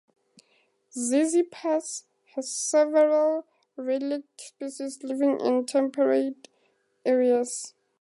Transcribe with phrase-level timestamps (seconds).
[0.97, 6.49] "Ziziphus" has several relict species living in temperate
[7.05, 7.75] areas.